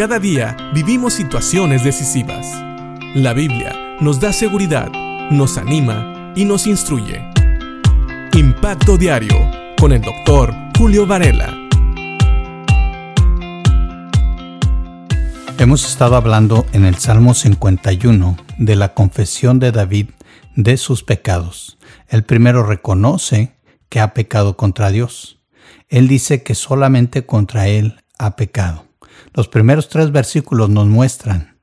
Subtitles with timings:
[0.00, 2.46] Cada día vivimos situaciones decisivas.
[3.14, 4.90] La Biblia nos da seguridad,
[5.30, 7.22] nos anima y nos instruye.
[8.32, 9.36] Impacto Diario
[9.78, 11.54] con el doctor Julio Varela.
[15.58, 20.06] Hemos estado hablando en el Salmo 51 de la confesión de David
[20.56, 21.76] de sus pecados.
[22.08, 23.52] El primero reconoce
[23.90, 25.42] que ha pecado contra Dios.
[25.90, 28.89] Él dice que solamente contra Él ha pecado.
[29.32, 31.58] Los primeros tres versículos nos muestran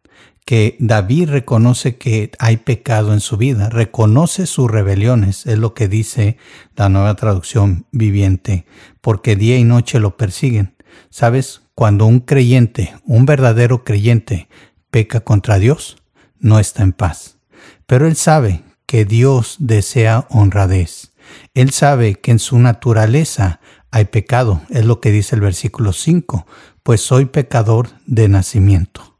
[0.46, 5.90] que David reconoce que hay pecado en su vida, reconoce sus rebeliones, es lo que
[5.90, 6.38] dice
[6.78, 8.66] la nueva traducción viviente,
[9.02, 10.76] porque día y noche lo persiguen.
[11.10, 11.64] ¿Sabes?
[11.76, 14.48] Cuando un creyente, un verdadero creyente,
[14.90, 15.98] peca contra Dios,
[16.40, 17.40] no está en paz.
[17.86, 21.14] Pero él sabe que Dios desea honradez.
[21.54, 23.60] Él sabe que en su naturaleza
[23.92, 26.46] hay pecado, es lo que dice el versículo 5,
[26.88, 29.18] pues soy pecador de nacimiento.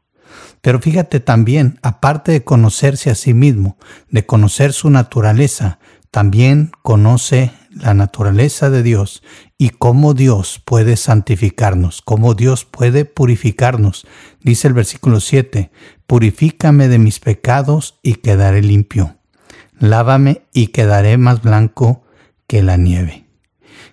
[0.62, 3.76] Pero fíjate también, aparte de conocerse a sí mismo,
[4.08, 5.78] de conocer su naturaleza,
[6.10, 9.22] también conoce la naturaleza de Dios
[9.58, 14.06] y cómo Dios puede santificarnos, cómo Dios puede purificarnos.
[14.40, 15.70] Dice el versículo 7,
[16.06, 19.18] purifícame de mis pecados y quedaré limpio.
[19.78, 22.02] Lávame y quedaré más blanco
[22.46, 23.26] que la nieve.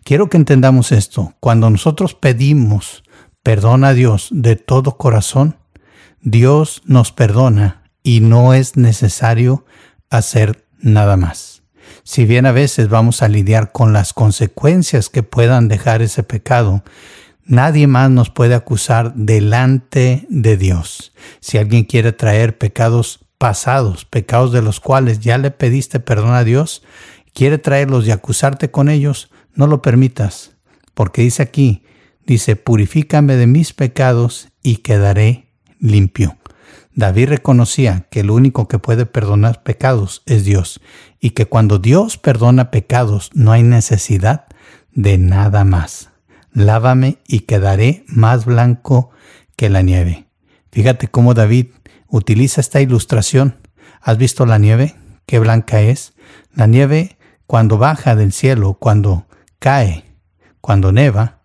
[0.06, 1.34] Quiero que entendamos esto.
[1.42, 3.04] Cuando nosotros pedimos
[3.46, 5.58] perdón a Dios de todo corazón,
[6.20, 9.68] Dios nos perdona y no es necesario
[10.10, 11.62] hacer nada más.
[12.02, 16.84] Si bien a veces vamos a lidiar con las consecuencias que puedan dejar ese pecado,
[17.44, 21.14] nadie más nos puede acusar delante de Dios.
[21.40, 26.44] Si alguien quiere traer pecados pasados, pecados de los cuales ya le pediste perdón a
[26.44, 26.82] Dios,
[27.32, 30.56] quiere traerlos y acusarte con ellos, no lo permitas,
[30.96, 31.84] porque dice aquí,
[32.26, 36.38] dice, purifícame de mis pecados y quedaré limpio.
[36.94, 40.80] David reconocía que el único que puede perdonar pecados es Dios
[41.20, 44.46] y que cuando Dios perdona pecados no hay necesidad
[44.94, 46.10] de nada más.
[46.54, 49.12] Lávame y quedaré más blanco
[49.58, 50.28] que la nieve.
[50.72, 51.68] Fíjate cómo David
[52.08, 53.58] utiliza esta ilustración.
[54.02, 54.96] ¿Has visto la nieve?
[55.26, 56.14] Qué blanca es.
[56.54, 59.28] La nieve cuando baja del cielo, cuando
[59.60, 60.06] cae,
[60.62, 61.42] cuando neva,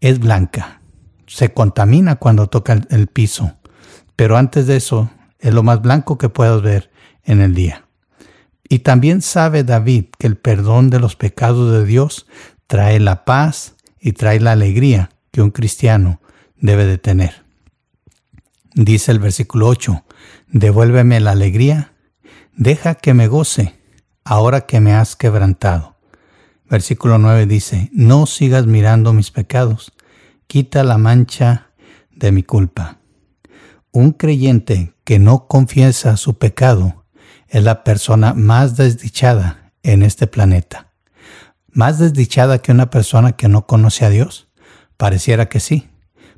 [0.00, 0.80] es blanca.
[1.26, 3.58] Se contamina cuando toca el piso
[4.18, 6.90] pero antes de eso es lo más blanco que puedas ver
[7.22, 7.86] en el día.
[8.68, 12.26] Y también sabe David que el perdón de los pecados de Dios
[12.66, 16.20] trae la paz y trae la alegría que un cristiano
[16.56, 17.44] debe de tener.
[18.74, 20.04] Dice el versículo 8,
[20.48, 21.92] devuélveme la alegría,
[22.56, 23.78] deja que me goce
[24.24, 25.96] ahora que me has quebrantado.
[26.70, 29.92] Versículo 9 dice, no sigas mirando mis pecados,
[30.46, 31.70] quita la mancha
[32.10, 32.98] de mi culpa.
[33.90, 37.06] Un creyente que no confiesa su pecado
[37.48, 40.92] es la persona más desdichada en este planeta.
[41.70, 44.48] Más desdichada que una persona que no conoce a Dios.
[44.98, 45.88] Pareciera que sí,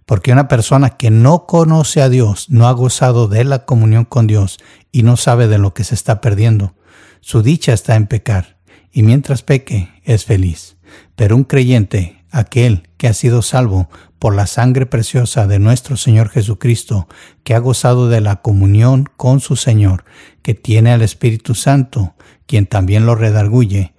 [0.06, 4.26] porque una persona que no conoce a Dios, no ha gozado de la comunión con
[4.26, 4.58] Dios
[4.92, 6.74] y no sabe de lo que se está perdiendo.
[7.20, 8.58] Su dicha está en pecar,
[8.92, 10.76] y mientras peque es feliz.
[11.16, 16.28] Pero un creyente, aquel que ha sido salvo por la sangre preciosa de nuestro Señor
[16.28, 17.08] Jesucristo,
[17.42, 20.04] que ha gozado de la comunión con su Señor,
[20.42, 22.14] que tiene al Espíritu Santo,
[22.46, 23.94] quien también lo redarguye,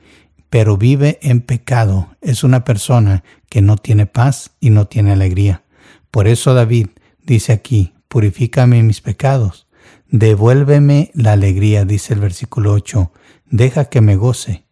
[0.49, 5.63] pero vive en pecado, es una persona que no tiene paz y no tiene alegría.
[6.11, 6.87] Por eso David
[7.23, 9.67] dice aquí, purifícame mis pecados,
[10.09, 13.11] devuélveme la alegría, dice el versículo 8,
[13.45, 14.65] deja que me goce,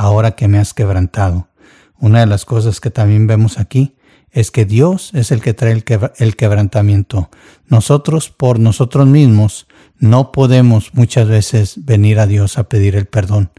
[0.00, 1.48] ahora que me has quebrantado.
[1.98, 3.96] Una de las cosas que también vemos aquí
[4.30, 7.28] es que Dios es el que trae el, quebrantamiento.
[7.66, 9.66] Nosotros por nosotros mismos
[9.98, 13.50] no podemos muchas veces venir a Dios a pedir el perdón.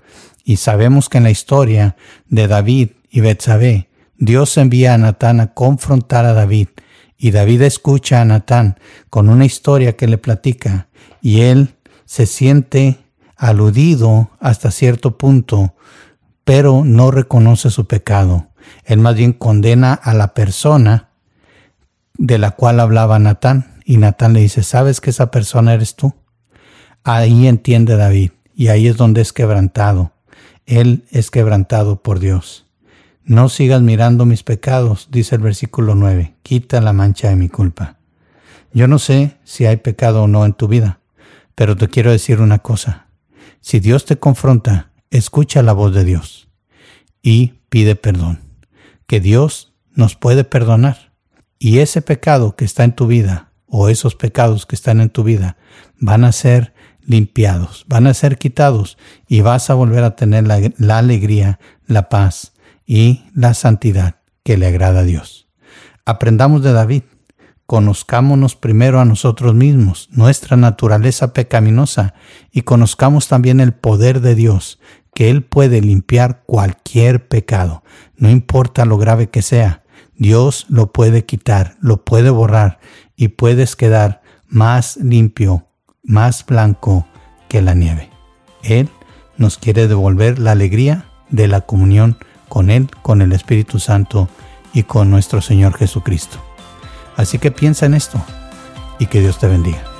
[0.44, 1.96] Y sabemos que en la historia
[2.28, 6.70] de David y Betsabé, Dios envía a Natán a confrontar a David.
[7.20, 8.80] Y David escucha a Natán
[9.12, 10.88] con una historia que le platica
[11.22, 11.76] y él
[12.06, 12.98] se siente
[13.38, 15.76] aludido hasta cierto punto,
[16.44, 18.48] pero no reconoce su pecado.
[18.86, 21.10] Él más bien condena a la persona
[22.18, 23.82] de la cual hablaba Natán.
[23.86, 26.14] Y Natán le dice, ¿sabes que esa persona eres tú?
[27.04, 28.32] Ahí entiende David.
[28.56, 30.12] Y ahí es donde es quebrantado.
[30.66, 32.68] Él es quebrantado por Dios.
[33.24, 36.36] No sigas mirando mis pecados, dice el versículo 9.
[36.44, 37.98] Quita la mancha de mi culpa.
[38.74, 41.00] Yo no sé si hay pecado o no en tu vida,
[41.56, 43.08] pero te quiero decir una cosa.
[43.60, 46.50] Si Dios te confronta, escucha la voz de Dios
[47.22, 48.42] y pide perdón
[49.06, 51.12] que Dios nos puede perdonar.
[51.60, 55.24] Y ese pecado que está en tu vida o esos pecados que están en tu
[55.24, 55.58] vida
[56.00, 56.74] van a ser
[57.06, 58.98] limpiados, van a ser quitados
[59.28, 62.54] y vas a volver a tener la, alegría, la paz
[62.86, 65.48] y la santidad que le agrada a Dios.
[66.06, 67.04] Aprendamos de David,
[67.66, 72.14] conozcámonos primero a nosotros mismos, nuestra naturaleza pecaminosa,
[72.52, 74.80] y conozcamos también el poder de Dios,
[75.14, 77.84] que Él puede limpiar cualquier pecado,
[78.18, 79.84] no importa lo grave que sea,
[80.16, 82.80] Dios lo puede quitar, lo puede borrar
[83.16, 85.68] y puedes quedar más limpio,
[86.04, 87.08] más blanco
[87.50, 88.10] que la nieve.
[88.64, 88.90] Él
[89.38, 92.18] nos quiere devolver la alegría de la comunión
[92.48, 94.30] con Él, con el Espíritu Santo
[94.74, 96.38] y con nuestro Señor Jesucristo.
[97.18, 98.22] Así que piensa en esto
[99.00, 99.91] y que Dios te bendiga.